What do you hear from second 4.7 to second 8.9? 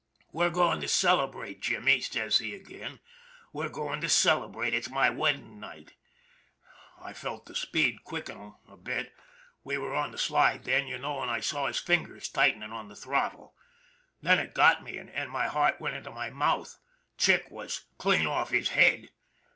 It's my wedding night/ "I felt the speed quicken a